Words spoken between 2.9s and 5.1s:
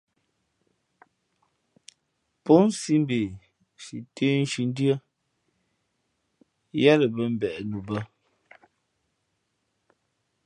mbe si tə́ nshǐ ndʉ́ά